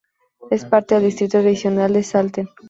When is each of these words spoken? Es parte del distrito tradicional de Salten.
Es 0.49 0.65
parte 0.65 0.95
del 0.95 1.03
distrito 1.03 1.39
tradicional 1.39 1.93
de 1.93 2.01
Salten. 2.01 2.49